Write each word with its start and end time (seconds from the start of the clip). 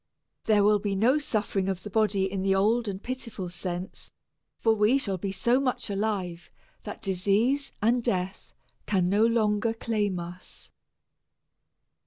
There 0.45 0.63
will 0.63 0.79
be 0.79 0.95
no 0.95 1.19
suffering 1.19 1.69
of 1.69 1.83
the 1.83 1.91
body 1.91 2.23
in 2.25 2.41
the 2.41 2.55
old 2.55 2.87
and 2.87 3.03
pitiful 3.03 3.51
sense, 3.51 4.09
for 4.57 4.73
we 4.73 4.97
shall 4.97 5.19
be 5.19 5.31
so 5.31 5.59
much 5.59 5.91
alive 5.91 6.49
that 6.81 7.03
disease 7.03 7.71
and 7.83 8.01
death 8.01 8.51
can 8.87 9.09
no 9.09 9.23
longer 9.23 9.75
claim 9.75 10.17
us. 10.19 10.71